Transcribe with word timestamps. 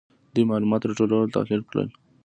دوی 0.33 0.43
معلومات 0.51 0.81
راټول 0.83 1.09
او 1.13 1.31
تحلیل 1.35 1.61
کړل. 1.69 1.87